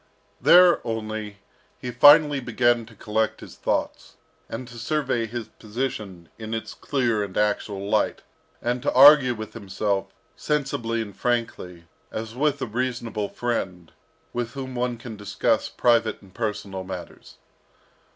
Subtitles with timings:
[0.41, 1.37] There only,
[1.77, 4.15] he finally began to collect his thoughts,
[4.49, 8.23] and to survey his position in its clear and actual light,
[8.63, 13.91] and to argue with himself, sensibly and frankly, as with a reasonable friend,
[14.33, 17.37] with whom one can discuss private and personal matters.